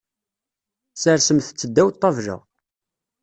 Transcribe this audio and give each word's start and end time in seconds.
Sersemt-tt 1.01 1.67
ddaw 1.69 1.87
ṭṭabla. 1.95 2.37